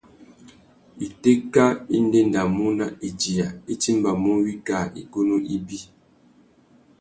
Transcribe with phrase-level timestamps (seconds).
[1.07, 1.65] Itéka
[1.97, 5.79] i ndéndamú à idiya, i timbamú wikā igunú ibi.